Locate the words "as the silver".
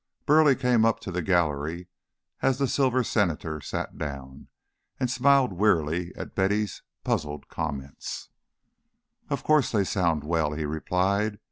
2.41-3.03